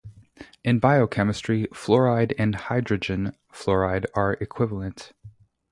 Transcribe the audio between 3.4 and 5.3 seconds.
fluoride are equivalent.